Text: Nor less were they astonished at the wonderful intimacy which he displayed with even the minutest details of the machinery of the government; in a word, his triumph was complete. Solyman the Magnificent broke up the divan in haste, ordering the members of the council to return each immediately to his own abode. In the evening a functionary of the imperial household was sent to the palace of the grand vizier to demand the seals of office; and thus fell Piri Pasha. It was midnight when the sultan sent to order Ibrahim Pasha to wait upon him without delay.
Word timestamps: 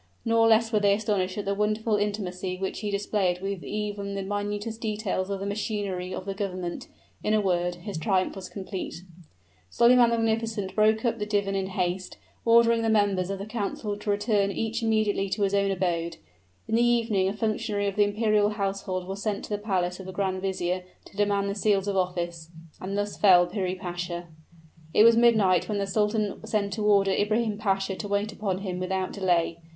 Nor 0.25 0.47
less 0.47 0.71
were 0.71 0.79
they 0.79 0.95
astonished 0.95 1.37
at 1.37 1.45
the 1.45 1.53
wonderful 1.53 1.95
intimacy 1.95 2.57
which 2.57 2.79
he 2.79 2.89
displayed 2.89 3.39
with 3.39 3.63
even 3.63 4.15
the 4.15 4.23
minutest 4.23 4.81
details 4.81 5.29
of 5.29 5.39
the 5.39 5.45
machinery 5.45 6.11
of 6.11 6.25
the 6.25 6.33
government; 6.33 6.87
in 7.23 7.35
a 7.35 7.39
word, 7.39 7.75
his 7.75 7.99
triumph 7.99 8.35
was 8.35 8.49
complete. 8.49 9.03
Solyman 9.69 10.09
the 10.09 10.17
Magnificent 10.17 10.73
broke 10.73 11.05
up 11.05 11.19
the 11.19 11.27
divan 11.27 11.53
in 11.53 11.67
haste, 11.67 12.17
ordering 12.45 12.81
the 12.81 12.89
members 12.89 13.29
of 13.29 13.37
the 13.37 13.45
council 13.45 13.95
to 13.95 14.09
return 14.09 14.51
each 14.51 14.81
immediately 14.81 15.29
to 15.29 15.43
his 15.43 15.53
own 15.53 15.69
abode. 15.69 16.17
In 16.67 16.73
the 16.73 16.81
evening 16.83 17.27
a 17.29 17.33
functionary 17.37 17.85
of 17.85 17.95
the 17.95 18.03
imperial 18.03 18.49
household 18.49 19.07
was 19.07 19.21
sent 19.21 19.43
to 19.43 19.49
the 19.51 19.59
palace 19.59 19.99
of 19.99 20.07
the 20.07 20.11
grand 20.11 20.41
vizier 20.41 20.83
to 21.05 21.15
demand 21.15 21.47
the 21.47 21.53
seals 21.53 21.87
of 21.87 21.95
office; 21.95 22.49
and 22.79 22.97
thus 22.97 23.17
fell 23.17 23.45
Piri 23.45 23.75
Pasha. 23.75 24.29
It 24.95 25.03
was 25.03 25.15
midnight 25.15 25.69
when 25.69 25.77
the 25.77 25.85
sultan 25.85 26.43
sent 26.43 26.73
to 26.73 26.85
order 26.87 27.11
Ibrahim 27.11 27.59
Pasha 27.59 27.95
to 27.97 28.07
wait 28.07 28.33
upon 28.33 28.61
him 28.61 28.79
without 28.79 29.13
delay. 29.13 29.59